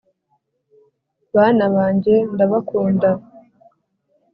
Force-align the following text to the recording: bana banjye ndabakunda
bana 1.35 1.65
banjye 1.75 2.15
ndabakunda 2.33 3.09